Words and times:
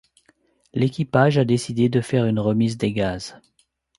L'équipage 0.73 1.37
a 1.37 1.45
décidé 1.45 1.87
de 1.87 2.01
faire 2.01 2.25
une 2.25 2.39
remise 2.39 2.75
des 2.75 2.91
gaz. 2.91 3.37